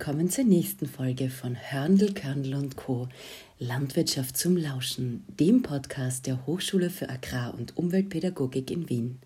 [0.00, 3.06] Willkommen zur nächsten Folge von Hörndl, Körndl und Co.
[3.58, 9.18] Landwirtschaft zum Lauschen, dem Podcast der Hochschule für Agrar- und Umweltpädagogik in Wien.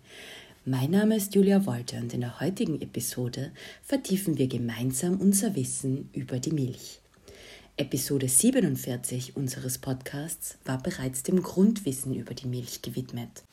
[0.65, 6.09] Mein Name ist Julia Wolter und in der heutigen Episode vertiefen wir gemeinsam unser Wissen
[6.11, 6.99] über die Milch.
[7.77, 13.43] Episode 47 unseres Podcasts war bereits dem Grundwissen über die Milch gewidmet.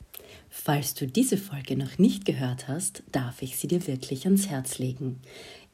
[0.51, 4.79] Falls du diese Folge noch nicht gehört hast, darf ich sie dir wirklich ans Herz
[4.79, 5.21] legen.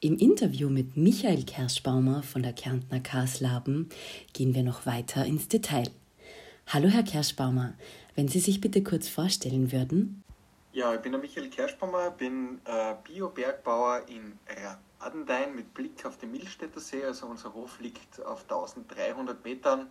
[0.01, 3.89] Im Interview mit Michael Kerschbaumer von der Kärntner Kaslaben
[4.33, 5.91] gehen wir noch weiter ins Detail.
[6.69, 7.75] Hallo Herr Kerschbaumer,
[8.15, 10.23] wenn Sie sich bitte kurz vorstellen würden.
[10.71, 14.39] Ja, ich bin der Michael Kerschbaumer, bin äh, Bio-Bergbauer in
[15.01, 17.05] Adendein mit Blick auf den Milchstädter See.
[17.05, 19.91] Also unser Hof liegt auf 1300 Metern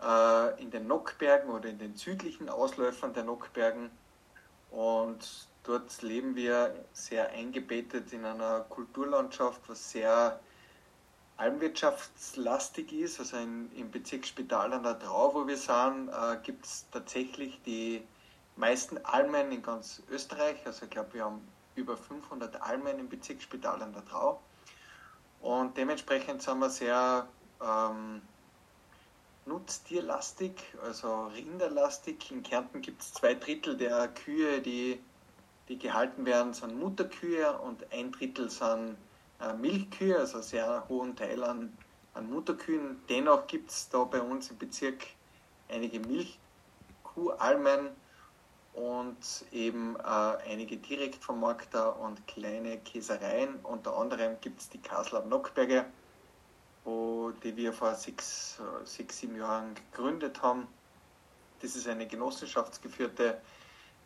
[0.00, 3.90] äh, in den Nockbergen oder in den südlichen Ausläufern der Nockbergen.
[4.70, 10.40] Und dort leben wir sehr eingebettet in einer Kulturlandschaft, was sehr
[11.36, 13.20] almwirtschaftslastig ist.
[13.20, 17.60] Also in, im Bezirk Spital an der Trau, wo wir sind, äh, gibt es tatsächlich
[17.64, 18.02] die
[18.56, 20.56] meisten Almen in ganz Österreich.
[20.64, 24.40] Also ich glaube, wir haben über 500 Almen im Bezirk Spital an der Trau.
[25.40, 27.28] Und dementsprechend sind wir sehr
[27.62, 28.22] ähm,
[29.44, 32.30] nutztierlastig, also rinderlastig.
[32.30, 34.98] In Kärnten gibt es zwei Drittel der Kühe, die,
[35.68, 38.96] die gehalten werden, sind Mutterkühe und ein Drittel sind
[39.40, 41.76] äh, Milchkühe, also sehr hohen Teil an,
[42.14, 43.02] an Mutterkühen.
[43.08, 45.06] Dennoch gibt es da bei uns im Bezirk
[45.68, 47.90] einige Milchkuhalmen
[48.74, 49.16] und
[49.52, 53.56] eben äh, einige Direktvermarkter und kleine Käsereien.
[53.62, 55.86] Unter anderem gibt es die Kassel Nockberge
[56.86, 60.66] wo, die wir vor sechs, sechs, sieben Jahren gegründet haben.
[61.60, 63.40] Das ist eine genossenschaftsgeführte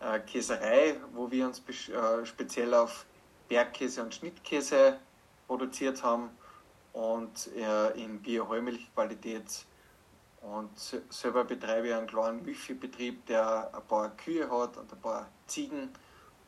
[0.00, 3.06] äh, Käserei, wo wir uns äh, speziell auf
[3.49, 4.99] Bergkäse und Schnittkäse
[5.47, 6.31] produziert haben
[6.93, 9.66] und äh, in Bio-Heumilchqualität.
[10.41, 10.71] Und
[11.10, 15.91] selber betreibe ich einen kleinen Milchviehbetrieb, der ein paar Kühe hat und ein paar Ziegen.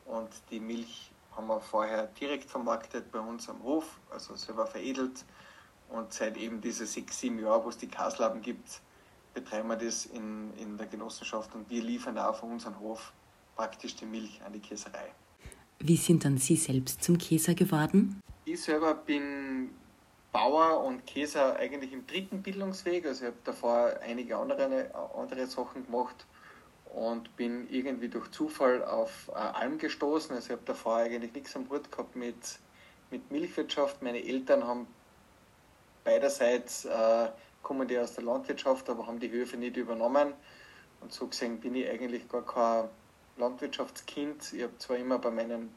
[0.05, 5.23] Und die Milch haben wir vorher direkt vermarktet bei uns am Hof, also selber veredelt
[5.89, 8.81] und seit eben diese sechs, sieben Jahren, wo es die Kaslaben gibt,
[9.33, 13.13] betreiben wir das in, in der Genossenschaft und wir liefern auch von unserem Hof
[13.55, 15.11] praktisch die Milch an die Käserei.
[15.79, 18.21] Wie sind dann Sie selbst zum Käser geworden?
[18.45, 19.69] Ich selber bin
[20.31, 23.05] Bauer und Käser eigentlich im dritten Bildungsweg.
[23.05, 26.25] Also ich habe davor einige andere, andere Sachen gemacht
[26.93, 30.35] und bin irgendwie durch Zufall auf äh, Alm gestoßen.
[30.35, 32.59] Also ich habe davor eigentlich nichts am Hut gehabt mit,
[33.11, 34.01] mit Milchwirtschaft.
[34.01, 34.87] Meine Eltern haben
[36.03, 37.29] beiderseits äh,
[37.61, 40.33] kommen die aus der Landwirtschaft, aber haben die Höfe nicht übernommen.
[41.01, 42.89] Und so gesehen bin ich eigentlich gar kein
[43.37, 44.53] Landwirtschaftskind.
[44.53, 45.73] Ich habe zwar immer bei meinen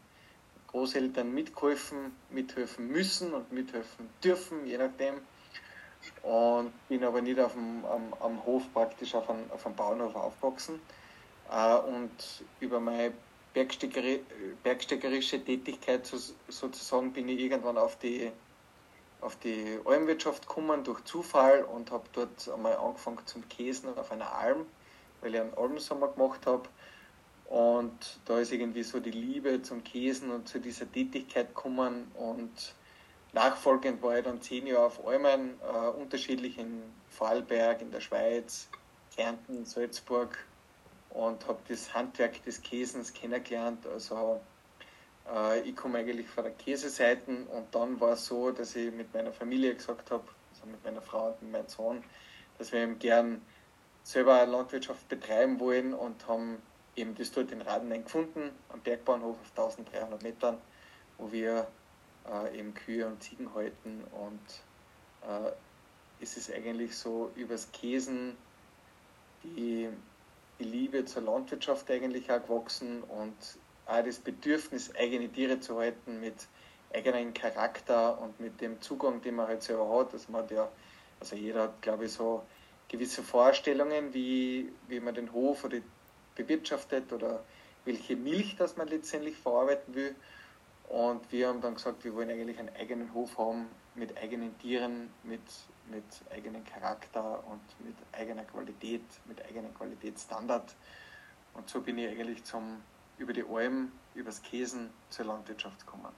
[0.69, 5.15] Großeltern mitgeholfen, mithelfen müssen und mithelfen dürfen, je nachdem.
[6.23, 10.15] Und bin aber nicht auf dem, am, am Hof praktisch auf einem, auf einem Bauernhof
[10.15, 10.81] aufgewachsen.
[11.51, 13.13] Äh, und über meine
[13.55, 16.07] bergsteckerische Tätigkeit
[16.49, 18.31] sozusagen bin ich irgendwann auf die
[19.21, 24.33] auf die Almwirtschaft gekommen durch Zufall und habe dort einmal angefangen zum Käsen auf einer
[24.35, 24.67] Alm,
[25.21, 26.69] weil ich einen Almsommer gemacht habe.
[27.49, 32.11] Und da ist irgendwie so die Liebe zum Käsen und zu dieser Tätigkeit gekommen.
[32.15, 32.75] Und
[33.33, 38.69] nachfolgend war ich dann zehn Jahre auf Almen, äh, unterschiedlich in Vorarlberg, in der Schweiz,
[39.15, 40.37] Kärnten, Salzburg
[41.11, 43.87] und habe das Handwerk des Käsens kennengelernt.
[43.87, 44.41] Also
[45.33, 49.13] äh, ich komme eigentlich von der Käseseite und dann war es so, dass ich mit
[49.15, 52.05] meiner Familie gesagt habe, also mit meiner Frau und mit meinem Sohn,
[52.59, 53.41] dass wir eben gern
[54.03, 56.61] selber Landwirtschaft betreiben wollen und haben
[56.97, 60.59] eben das dort in Radenheim gefunden, am Bergbauernhof auf 1300 Metern,
[61.19, 61.67] wo wir
[62.31, 64.41] äh, eben Kühe und Ziegen halten und
[65.29, 65.53] äh,
[66.21, 68.37] es ist eigentlich so übers Käsen
[69.43, 69.89] die,
[70.59, 73.37] die Liebe zur Landwirtschaft eigentlich auch gewachsen und
[73.87, 76.35] auch das Bedürfnis, eigene Tiere zu halten mit
[76.93, 80.15] eigenem Charakter und mit dem Zugang, den man halt selber hat.
[80.15, 80.69] dass man ja,
[81.21, 82.43] also jeder hat, glaube ich, so
[82.89, 85.79] gewisse Vorstellungen, wie, wie man den Hof oder
[86.37, 87.43] bewirtschaftet oder
[87.85, 90.15] welche Milch das man letztendlich verarbeiten will.
[90.89, 93.67] Und wir haben dann gesagt, wir wollen eigentlich einen eigenen Hof haben
[93.97, 95.41] mit eigenen Tieren, mit,
[95.91, 100.75] mit eigenem Charakter und mit eigener Qualität, mit eigenem Qualitätsstandard.
[101.55, 102.83] Und so bin ich eigentlich zum
[103.19, 106.13] über die Alm, übers Käsen zur Landwirtschaft kommen.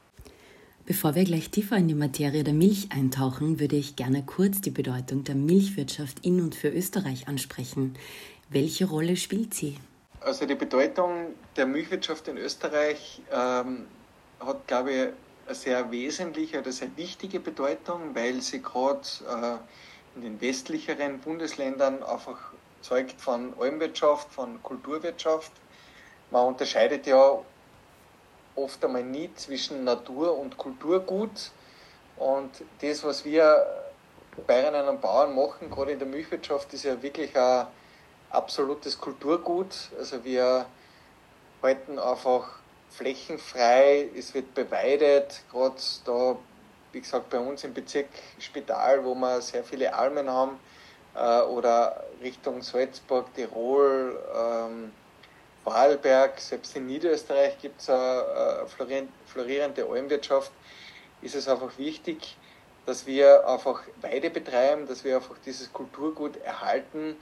[0.85, 4.71] Bevor wir gleich tiefer in die Materie der Milch eintauchen, würde ich gerne kurz die
[4.71, 7.95] Bedeutung der Milchwirtschaft in und für Österreich ansprechen.
[8.49, 9.77] Welche Rolle spielt sie?
[10.21, 13.87] Also die Bedeutung der Milchwirtschaft in Österreich ähm,
[14.41, 15.09] hat, glaube ich,
[15.47, 19.01] eine sehr wesentliche oder sehr wichtige Bedeutung, weil sie gerade
[19.31, 22.39] äh, in den westlicheren Bundesländern einfach
[22.83, 25.53] zeugt von Almwirtschaft, von Kulturwirtschaft.
[26.31, 27.39] Man unterscheidet ja
[28.57, 31.53] oft einmal nie zwischen Natur und Kulturgut.
[32.17, 32.51] Und
[32.81, 33.67] das, was wir
[34.47, 37.67] Bayern und Bauern machen, gerade in der Milchwirtschaft, ist ja wirklich ein
[38.31, 39.75] absolutes Kulturgut.
[39.99, 40.67] Also wir
[41.63, 42.59] halten einfach
[42.91, 46.37] Flächen frei, es wird beweidet, gerade da,
[46.93, 48.09] wie gesagt, bei uns im Bezirk
[48.39, 50.59] Spital, wo wir sehr viele Almen haben,
[51.15, 54.93] äh, oder Richtung Salzburg, Tirol, ähm,
[55.65, 58.67] Vorarlberg, selbst in Niederösterreich gibt es eine
[59.27, 60.51] florierende Almwirtschaft,
[61.21, 62.37] ist es einfach wichtig,
[62.87, 67.17] dass wir einfach Weide betreiben, dass wir einfach dieses Kulturgut erhalten,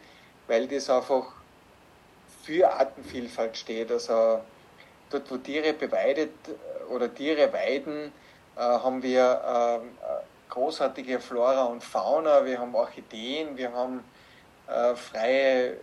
[0.47, 1.33] weil das einfach
[2.43, 3.91] für Artenvielfalt steht.
[3.91, 4.41] Also
[5.11, 6.33] dort, wo Tiere beweidet
[6.89, 8.13] oder Tiere weiden,
[8.57, 14.03] äh, haben wir äh, großartige Flora und Fauna, wir haben Orchideen, wir haben
[14.69, 15.77] äh, freie,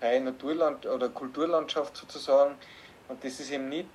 [0.00, 2.54] freie Naturland oder Kulturlandschaft sozusagen.
[3.08, 3.88] Und das ist eben nicht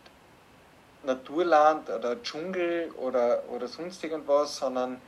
[1.04, 5.02] Naturland oder Dschungel oder, oder sonst irgendwas, sondern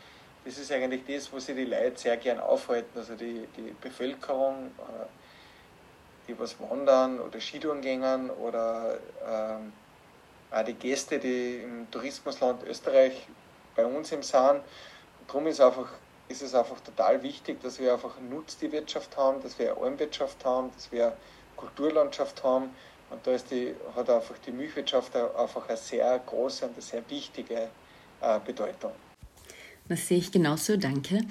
[0.46, 2.98] das ist eigentlich das, wo sich die Leute sehr gern aufhalten.
[2.98, 9.74] Also die, die Bevölkerung, äh, die was wandern oder Skitouren gehen oder ähm,
[10.52, 13.28] auch die Gäste, die im Tourismusland Österreich
[13.76, 14.62] bei uns im sind.
[15.28, 15.90] Darum ist, einfach,
[16.28, 19.82] ist es einfach total wichtig, dass wir einfach Nutz die Wirtschaft haben, dass wir eine
[19.84, 21.16] Almwirtschaft haben, dass wir eine
[21.56, 22.76] Kulturlandschaft haben.
[23.10, 27.08] Und da ist die, hat einfach die Milchwirtschaft einfach eine sehr große und eine sehr
[27.10, 27.70] wichtige
[28.22, 28.92] äh, Bedeutung.
[29.88, 31.22] Das sehe ich genauso, danke.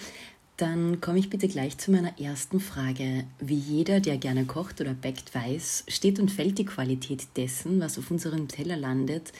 [0.56, 3.25] Dann komme ich bitte gleich zu meiner ersten Frage.
[3.41, 7.99] Wie jeder, der gerne kocht oder backt, weiß, steht und fällt die Qualität dessen, was
[7.99, 9.33] auf unserem Teller landet,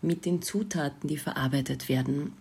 [0.00, 2.32] mit den Zutaten, die verarbeitet werden.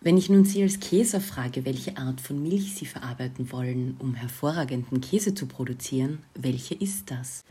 [0.00, 4.14] Wenn ich nun Sie als Käser frage, welche Art von Milch Sie verarbeiten wollen, um
[4.14, 7.44] hervorragenden Käse zu produzieren, welche ist das?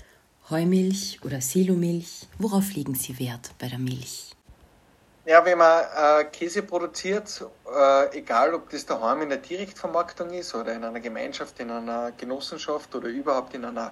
[0.50, 2.26] Heumilch oder Silomilch?
[2.40, 4.37] Worauf legen Sie Wert bei der Milch?
[5.28, 10.56] Ja, wenn man äh, Käse produziert, äh, egal ob das daheim in der Direktvermarktung ist
[10.56, 13.92] oder in einer Gemeinschaft, in einer Genossenschaft oder überhaupt in einer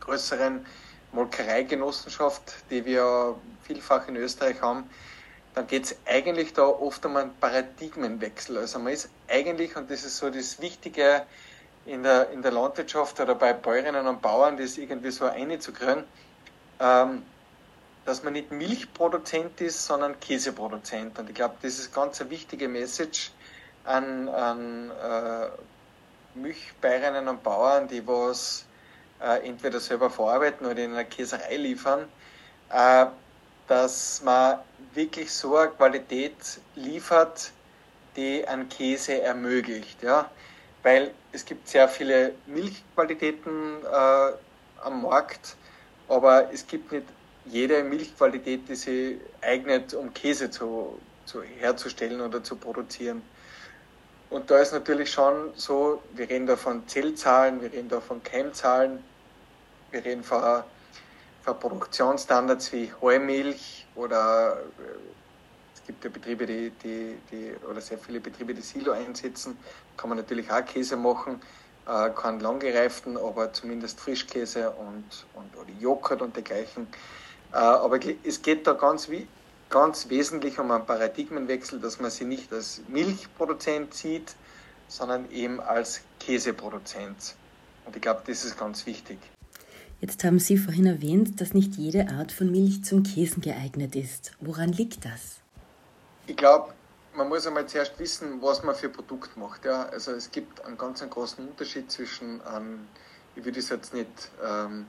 [0.00, 0.66] größeren
[1.12, 4.90] Molkereigenossenschaft, die wir vielfach in Österreich haben,
[5.54, 8.58] dann geht es eigentlich da oft um einen Paradigmenwechsel.
[8.58, 11.22] Also man ist eigentlich, und das ist so das Wichtige
[11.86, 16.02] in der, in der Landwirtschaft oder bei Bäuerinnen und Bauern, das irgendwie so einzukriegen,
[16.80, 17.22] ähm,
[18.08, 21.18] dass man nicht Milchproduzent ist, sondern Käseproduzent.
[21.18, 23.32] Und ich glaube, das ist ganz eine wichtige Message
[23.84, 25.48] an, an äh,
[26.34, 28.64] Milchbäuerinnen und Bauern, die was
[29.20, 32.08] äh, entweder selber verarbeiten oder in einer Käserei liefern,
[32.72, 33.04] äh,
[33.66, 34.60] dass man
[34.94, 37.52] wirklich so eine Qualität liefert,
[38.16, 40.02] die einen Käse ermöglicht.
[40.02, 40.30] Ja?
[40.82, 44.32] Weil es gibt sehr viele Milchqualitäten äh,
[44.82, 45.56] am Markt,
[46.08, 47.04] aber es gibt nicht
[47.50, 53.22] jede Milchqualität, die sich eignet, um Käse zu, zu herzustellen oder zu produzieren.
[54.30, 58.22] Und da ist natürlich schon so, wir reden da von Zellzahlen, wir reden da von
[58.22, 59.02] Keimzahlen,
[59.90, 60.62] wir reden von,
[61.42, 67.96] von Produktionsstandards wie Heumilch oder äh, es gibt ja Betriebe, die, die, die, oder sehr
[67.96, 69.56] viele Betriebe, die Silo einsetzen,
[69.96, 71.40] kann man natürlich auch Käse machen,
[71.86, 76.86] äh, keinen langgereiften, aber zumindest Frischkäse und, und oder Joghurt und dergleichen.
[77.52, 79.08] Äh, aber es geht da ganz,
[79.70, 84.34] ganz wesentlich um einen Paradigmenwechsel, dass man sie nicht als Milchproduzent sieht,
[84.88, 87.34] sondern eben als Käseproduzent.
[87.84, 89.18] Und ich glaube, das ist ganz wichtig.
[90.00, 94.32] Jetzt haben Sie vorhin erwähnt, dass nicht jede Art von Milch zum Käsen geeignet ist.
[94.40, 95.40] Woran liegt das?
[96.26, 96.72] Ich glaube,
[97.14, 99.64] man muss einmal zuerst wissen, was man für Produkt macht.
[99.64, 99.86] Ja?
[99.86, 102.86] Also es gibt einen ganz einen großen Unterschied zwischen, ähm,
[103.34, 104.86] ich würde es jetzt nicht ähm,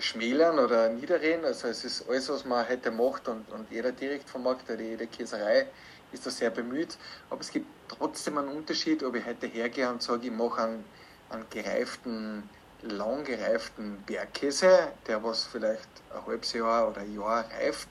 [0.00, 1.44] schmälern oder niederreden.
[1.44, 5.66] Also es ist alles, was man heute macht und, und jeder Direktvermarkter oder jede Käserei
[6.12, 6.96] ist da sehr bemüht.
[7.30, 10.84] Aber es gibt trotzdem einen Unterschied, ob ich heute hergehe und sage, ich mache einen,
[11.30, 12.48] einen gereiften,
[12.82, 17.88] lang gereiften Bergkäse, der was vielleicht ein halbes Jahr oder ein Jahr reift,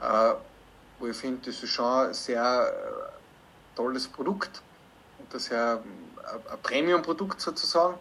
[0.00, 0.34] äh,
[0.98, 4.62] wo ich finde, das ist schon ein sehr äh, tolles Produkt
[5.30, 7.94] das ist ja ein Premium-Produkt sozusagen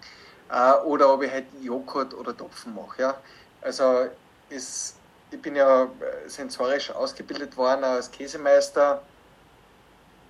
[0.50, 3.02] äh, oder ob ich halt Joghurt oder Topfen mache.
[3.02, 3.18] Ja.
[3.62, 4.08] Also
[4.50, 4.96] ist,
[5.32, 5.88] ich bin ja äh,
[6.28, 9.02] sensorisch ausgebildet worden als Käsemeister,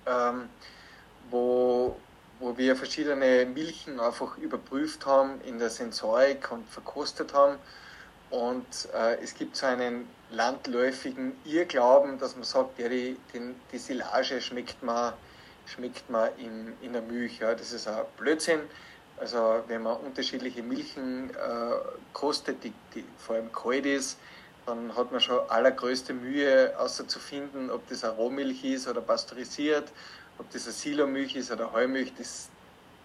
[0.06, 0.48] ähm,
[1.30, 1.96] wo,
[2.38, 7.56] wo wir verschiedene Milchen einfach überprüft haben in der Sensorik und verkostet haben.
[8.30, 13.78] Und äh, es gibt so einen landläufigen Irrglauben, dass man sagt, ja, die, die, die
[13.78, 15.14] Silage schmeckt man,
[15.66, 17.40] schmeckt man in, in der Milch.
[17.40, 17.54] Ja.
[17.54, 18.60] Das ist ein Blödsinn.
[19.20, 21.34] Also wenn man unterschiedliche Milchen äh,
[22.14, 24.18] kostet, die, die vor allem kalt ist,
[24.64, 29.02] dann hat man schon allergrößte Mühe, außer zu finden, ob das eine Rohmilch ist oder
[29.02, 29.92] pasteurisiert,
[30.38, 32.14] ob das eine Silomilch ist oder Heumilch.
[32.16, 32.48] Das,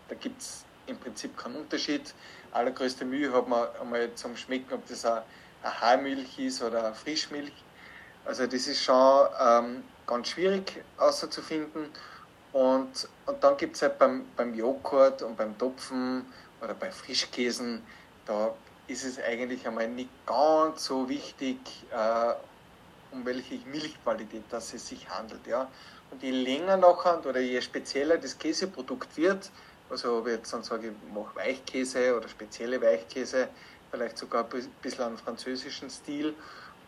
[0.08, 2.14] da gibt es im Prinzip keinen Unterschied.
[2.54, 5.24] Allergrößte Mühe hat man einmal zum Schmecken, ob das eine,
[5.64, 7.52] Haarmilch ist oder eine Frischmilch.
[8.24, 11.90] Also das ist schon ähm, ganz schwierig auszufinden.
[12.56, 16.26] Und, und dann gibt es halt beim, beim Joghurt und beim Topfen
[16.62, 17.84] oder bei Frischkäsen,
[18.26, 18.54] da
[18.88, 21.58] ist es eigentlich einmal nicht ganz so wichtig,
[21.92, 22.34] äh,
[23.12, 25.46] um welche Milchqualität das es sich handelt.
[25.46, 25.68] Ja.
[26.12, 29.52] Und je länger nachher oder je spezieller das Käseprodukt wird,
[29.90, 33.50] also ob ich jetzt dann sage, ich mache Weichkäse oder spezielle Weichkäse,
[33.92, 36.34] vielleicht sogar ein bisschen einen französischen Stil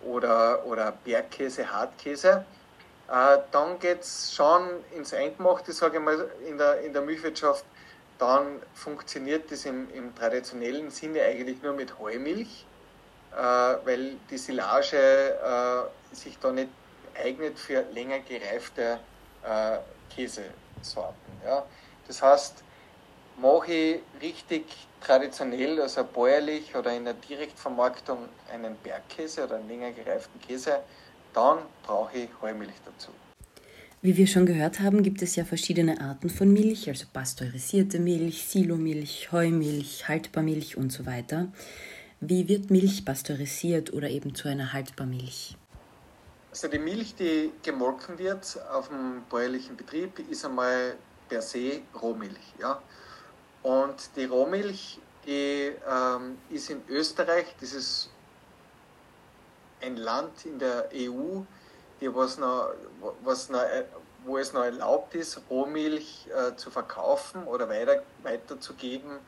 [0.02, 2.46] oder, oder Bergkäse, Hartkäse,
[3.10, 7.66] äh, dann geht es schon ins Eingemachte, sage ich mal, in der, in der Milchwirtschaft.
[8.18, 12.66] Dann funktioniert das im, im traditionellen Sinne eigentlich nur mit Heumilch,
[13.34, 16.70] äh, weil die Silage äh, sich da nicht
[17.16, 19.00] eignet für länger gereifte
[19.44, 19.78] äh,
[20.14, 21.32] Käsesorten.
[21.46, 21.66] Ja.
[22.08, 22.64] Das heißt,
[23.38, 24.66] mache ich richtig
[25.02, 30.80] traditionell, also bäuerlich oder in der Direktvermarktung einen Bergkäse oder einen länger gereiften Käse,
[31.38, 33.12] dann brauche ich Heumilch dazu.
[34.02, 38.48] Wie wir schon gehört haben, gibt es ja verschiedene Arten von Milch, also pasteurisierte Milch,
[38.48, 41.50] Silomilch, Heumilch, Haltbarmilch und so weiter.
[42.20, 45.56] Wie wird Milch pasteurisiert oder eben zu einer Haltbarmilch?
[46.50, 50.96] Also die Milch, die gemolken wird auf dem bäuerlichen Betrieb, ist einmal
[51.30, 52.56] per se Rohmilch.
[52.60, 52.82] Ja?
[53.62, 58.10] Und die Rohmilch, die ähm, ist in Österreich, das ist
[59.82, 61.42] ein Land in der EU,
[62.02, 62.72] die was noch,
[63.24, 63.62] was noch,
[64.26, 69.20] wo es noch erlaubt ist, Rohmilch äh, zu verkaufen oder weiter, weiterzugeben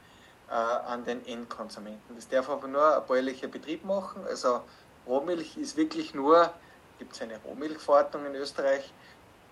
[0.50, 2.16] äh, an den Endkonsumenten.
[2.16, 4.24] Das darf aber nur ein bäuerlicher Betrieb machen.
[4.28, 4.62] Also
[5.08, 6.52] Rohmilch ist wirklich nur,
[6.98, 8.92] gibt es eine Rohmilchverordnung in Österreich,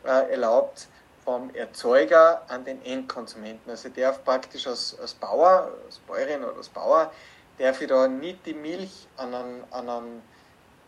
[0.03, 0.87] äh, erlaubt
[1.23, 3.69] vom Erzeuger an den Endkonsumenten.
[3.69, 7.11] Also darf praktisch als, als Bauer, als Bäuerin oder als Bauer,
[7.57, 10.21] darf ich da nicht die Milch an einen, an einen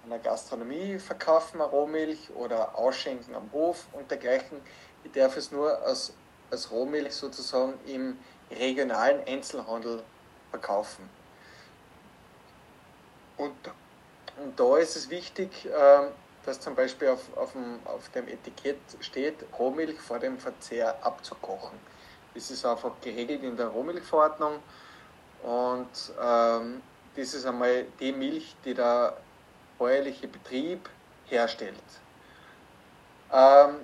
[0.10, 4.60] an der Gastronomie verkaufen, Rohmilch oder ausschenken am Hof und dergleichen.
[5.04, 6.14] Ich darf es nur als,
[6.50, 8.18] als Rohmilch sozusagen im
[8.50, 10.02] regionalen Einzelhandel
[10.50, 11.08] verkaufen.
[13.38, 13.54] Und,
[14.44, 16.08] und da ist es wichtig, ähm,
[16.44, 21.78] dass zum Beispiel auf, auf, dem, auf dem Etikett steht, Rohmilch vor dem Verzehr abzukochen.
[22.34, 24.56] Das ist einfach geregelt in der Rohmilchverordnung
[25.44, 26.82] und ähm,
[27.16, 29.16] das ist einmal die Milch, die da
[29.80, 30.88] bäuerliche Betrieb
[31.26, 31.74] herstellt.
[33.34, 33.78] Ähm,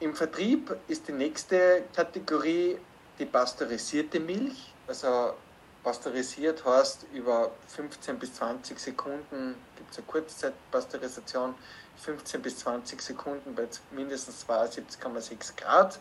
[0.00, 2.78] Im Vertrieb ist die nächste Kategorie
[3.18, 4.74] die pasteurisierte Milch.
[4.86, 5.34] Also
[5.84, 11.54] pasteurisiert heißt über 15 bis 20 Sekunden, gibt es eine Kurzzeitpasteurisation,
[11.96, 15.98] 15 bis 20 Sekunden bei mindestens 72,6 Grad.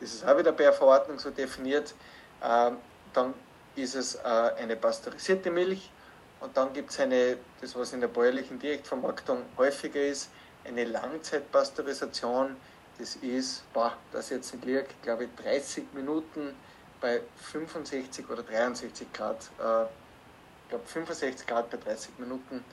[0.00, 1.94] Das ist auch wieder per Verordnung so definiert.
[2.42, 2.76] Ähm,
[3.12, 3.34] dann
[3.76, 4.18] ist es äh,
[4.58, 5.90] eine pasteurisierte Milch.
[6.40, 10.30] Und dann gibt es eine, das was in der bäuerlichen Direktvermarktung häufiger ist,
[10.64, 12.56] eine Langzeitpasteurisation.
[12.98, 16.54] Das ist, boah, das jetzt nicht liegt, glaube ich, 30 Minuten
[17.00, 19.50] bei 65 oder 63 Grad.
[19.58, 22.64] Äh, ich glaube 65 Grad bei 30 Minuten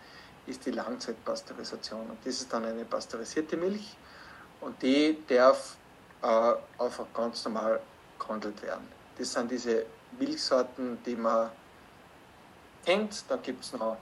[0.47, 2.09] ist die Langzeitpasteurisation.
[2.09, 3.95] Und das ist dann eine pasteurisierte Milch
[4.61, 5.77] und die darf
[6.21, 6.53] äh,
[6.83, 7.79] einfach ganz normal
[8.19, 8.87] gehandelt werden.
[9.17, 9.85] Das sind diese
[10.19, 11.49] Milchsorten, die man
[12.85, 13.25] kennt.
[13.29, 13.97] Dann gibt es noch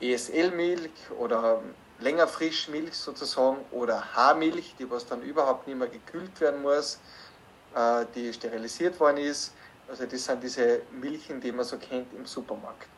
[0.00, 1.60] ESL-Milch oder
[2.00, 6.98] länger Frischmilch sozusagen oder Haarmilch, die was dann überhaupt nicht mehr gekühlt werden muss,
[7.74, 9.52] äh, die sterilisiert worden ist.
[9.88, 12.88] Also das sind diese Milchen, die man so kennt im Supermarkt.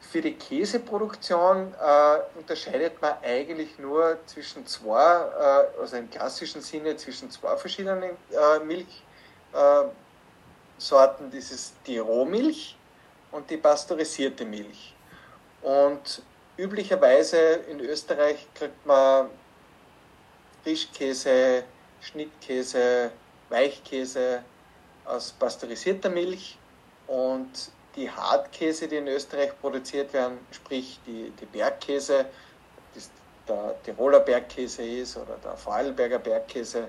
[0.00, 6.96] Für die Käseproduktion äh, unterscheidet man eigentlich nur zwischen zwei, äh, also im klassischen Sinne
[6.96, 8.92] zwischen zwei verschiedenen äh, Milchsorten.
[11.32, 12.76] Das ist die Rohmilch
[13.34, 14.94] und die pasteurisierte Milch.
[15.62, 16.22] Und
[16.56, 17.36] üblicherweise
[17.70, 19.28] in Österreich kriegt man
[20.62, 21.64] Frischkäse,
[22.00, 23.10] Schnittkäse,
[23.48, 24.44] Weichkäse
[25.04, 26.58] aus pasteurisierter Milch
[27.06, 32.26] und die Hartkäse, die in Österreich produziert werden, sprich die, die Bergkäse,
[32.94, 33.10] das
[33.48, 36.88] der Tiroler Bergkäse ist oder der Vorarlberger Bergkäse,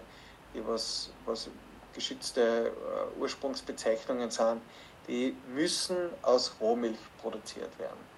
[0.54, 1.50] die was, was
[1.94, 4.62] geschützte uh, Ursprungsbezeichnungen sind,
[5.08, 8.16] die müssen aus Rohmilch produziert werden.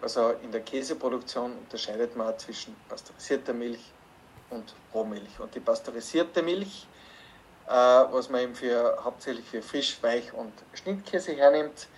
[0.00, 3.92] Also in der Käseproduktion unterscheidet man zwischen pasteurisierter Milch
[4.50, 5.40] und Rohmilch.
[5.40, 6.86] Und die pasteurisierte Milch,
[7.66, 11.88] äh, was man eben für, hauptsächlich für Frisch-, Weich- und Schnittkäse hernimmt,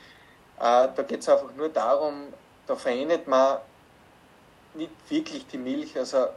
[0.58, 2.32] äh, da geht es einfach nur darum,
[2.66, 3.58] da verändert man
[4.74, 5.96] nicht wirklich die Milch.
[5.98, 6.28] Also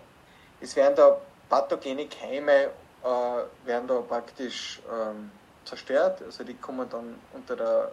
[0.59, 1.17] es werden da
[1.49, 2.71] pathogene Keime
[3.03, 5.31] äh, werden da praktisch ähm,
[5.65, 6.21] zerstört.
[6.21, 7.91] Also die kommen dann unter der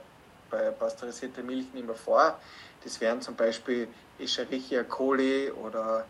[0.50, 2.38] bei pasteurisierter Milch nicht mehr vor.
[2.82, 6.06] Das wären zum Beispiel Escherichia coli oder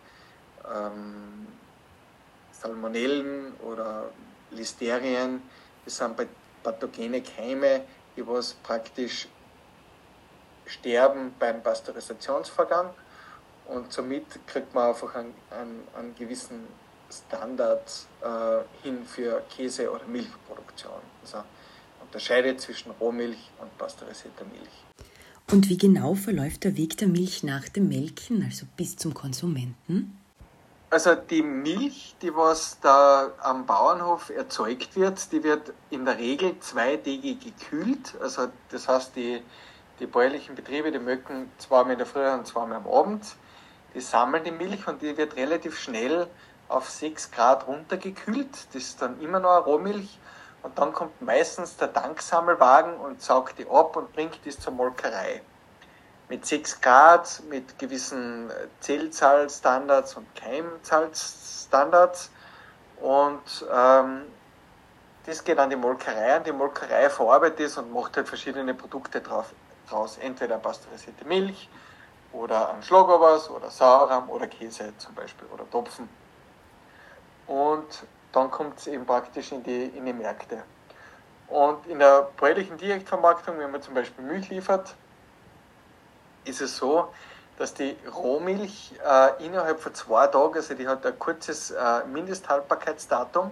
[0.64, 1.46] ähm,
[2.52, 4.10] Salmonellen oder
[4.50, 5.42] Listerien.
[5.84, 6.16] Das sind
[6.62, 7.82] pathogene Keime,
[8.16, 9.28] die was praktisch
[10.66, 12.94] sterben beim Pasteurisationsvorgang
[13.66, 16.66] und somit kriegt man einfach einen, einen, einen gewissen
[17.10, 17.90] Standard
[18.22, 21.00] äh, hin für Käse- oder Milchproduktion.
[21.22, 21.38] Also
[22.00, 24.84] unterscheidet zwischen Rohmilch und pasteurisierter Milch.
[25.50, 30.16] Und wie genau verläuft der Weg der Milch nach dem Melken, also bis zum Konsumenten?
[30.90, 36.58] Also die Milch, die was da am Bauernhof erzeugt wird, die wird in der Regel
[36.58, 38.14] zweitägig gekühlt.
[38.20, 39.40] Also das heißt, die,
[40.00, 43.24] die bäuerlichen Betriebe, die möcken zweimal in der Früh und zweimal am Abend.
[43.94, 46.28] Die sammeln die Milch und die wird relativ schnell
[46.70, 48.66] auf 6 Grad runtergekühlt.
[48.72, 50.18] Das ist dann immer noch Rohmilch.
[50.62, 55.42] Und dann kommt meistens der Tanksammelwagen und saugt die ab und bringt die zur Molkerei.
[56.28, 58.50] Mit 6 Grad, mit gewissen
[58.80, 62.30] Zellzahlstandards und Keimzahlstandards.
[63.00, 64.22] Und ähm,
[65.26, 69.20] das geht an die Molkerei und die Molkerei verarbeitet es und macht halt verschiedene Produkte
[69.20, 69.52] drauf,
[69.88, 70.18] draus.
[70.18, 71.68] Entweder pasteurisierte Milch
[72.32, 76.08] oder ein Schlagobers oder Sauerrahm oder Käse zum Beispiel oder Topfen.
[77.50, 80.62] Und dann kommt es eben praktisch in die, in die Märkte.
[81.48, 84.94] Und in der bäuerlichen Direktvermarktung, wenn man zum Beispiel Milch liefert,
[86.44, 87.12] ist es so,
[87.58, 93.50] dass die Rohmilch äh, innerhalb von zwei Tagen, also die hat ein kurzes äh, Mindesthaltbarkeitsdatum,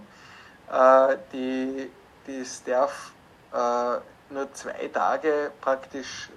[0.70, 1.90] äh, die,
[2.24, 3.10] das darf
[3.52, 6.30] äh, nur zwei Tage praktisch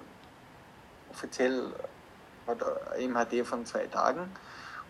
[1.12, 1.72] offiziell
[2.48, 2.58] hat
[2.98, 4.36] MHD von zwei Tagen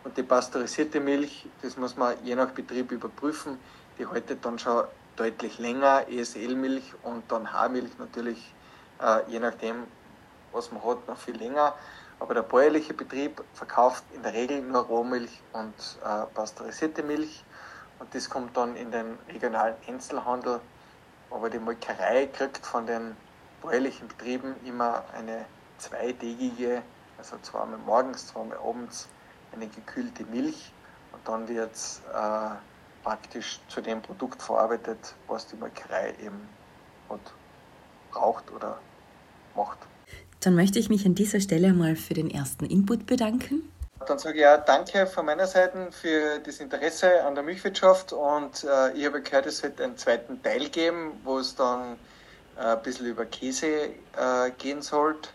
[0.03, 3.59] und die pasteurisierte Milch, das muss man je nach Betrieb überprüfen,
[3.97, 4.85] die haltet dann schon
[5.15, 8.53] deutlich länger, ESL-Milch und dann Haarmilch natürlich,
[9.01, 9.83] äh, je nachdem,
[10.51, 11.75] was man hat, noch viel länger.
[12.19, 17.43] Aber der bäuerliche Betrieb verkauft in der Regel nur Rohmilch und äh, pasteurisierte Milch
[17.99, 20.59] und das kommt dann in den regionalen Einzelhandel.
[21.29, 23.15] Aber die Molkerei kriegt von den
[23.61, 25.45] bäuerlichen Betrieben immer eine
[25.77, 26.81] zweitägige,
[27.17, 29.07] also zweimal morgens, zweimal abends,
[29.53, 30.71] eine gekühlte Milch
[31.13, 32.55] und dann wird es äh,
[33.03, 36.47] praktisch zu dem Produkt verarbeitet, was die Molkerei eben
[37.09, 37.19] hat,
[38.11, 38.79] braucht oder
[39.55, 39.79] macht.
[40.39, 43.71] Dann möchte ich mich an dieser Stelle mal für den ersten Input bedanken.
[44.07, 48.63] Dann sage ich ja danke von meiner Seite für das Interesse an der Milchwirtschaft und
[48.63, 51.97] äh, ich habe gehört, es wird einen zweiten Teil geben, wo es dann
[52.57, 55.29] äh, ein bisschen über Käse äh, gehen sollte.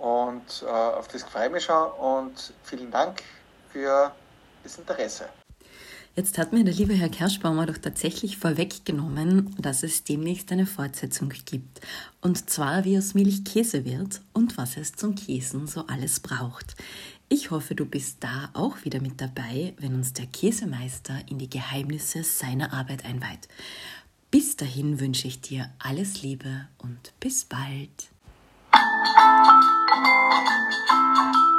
[0.00, 3.22] Und äh, auf das freue ich mich schon und vielen Dank
[3.70, 4.12] für
[4.62, 5.26] das Interesse.
[6.16, 11.28] Jetzt hat mir der liebe Herr Kerschbaumer doch tatsächlich vorweggenommen, dass es demnächst eine Fortsetzung
[11.28, 11.80] gibt.
[12.20, 16.74] Und zwar, wie aus Milch Käse wird und was es zum Käsen so alles braucht.
[17.28, 21.48] Ich hoffe, du bist da auch wieder mit dabei, wenn uns der Käsemeister in die
[21.48, 23.46] Geheimnisse seiner Arbeit einweiht.
[24.32, 28.10] Bis dahin wünsche ich dir alles Liebe und bis bald.
[29.90, 31.49] うん。